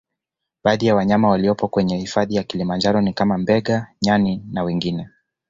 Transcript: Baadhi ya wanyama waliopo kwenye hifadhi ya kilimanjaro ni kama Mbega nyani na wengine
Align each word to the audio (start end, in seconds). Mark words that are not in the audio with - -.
Baadhi 0.63 0.85
ya 0.85 0.95
wanyama 0.95 1.29
waliopo 1.29 1.67
kwenye 1.67 1.97
hifadhi 1.97 2.35
ya 2.35 2.43
kilimanjaro 2.43 3.01
ni 3.01 3.13
kama 3.13 3.37
Mbega 3.37 3.87
nyani 4.01 4.43
na 4.51 4.63
wengine 4.63 5.09